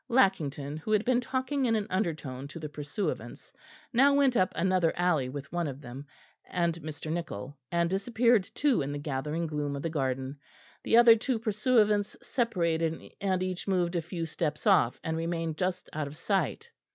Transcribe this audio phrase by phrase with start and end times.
[0.09, 3.53] Lackington, who had been talking in an undertone to the pursuivants,
[3.93, 6.07] now went up another alley with one of them
[6.47, 7.11] and Mr.
[7.11, 10.39] Nichol, and disappeared too in the gathering gloom of the garden.
[10.81, 15.87] The other two pursuivants separated and each moved a few steps off and remained just
[15.93, 16.71] out of sight.